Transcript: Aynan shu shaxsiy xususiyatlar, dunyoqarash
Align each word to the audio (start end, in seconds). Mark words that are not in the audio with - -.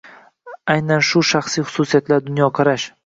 Aynan 0.75 1.03
shu 1.09 1.23
shaxsiy 1.33 1.67
xususiyatlar, 1.75 2.25
dunyoqarash 2.31 2.89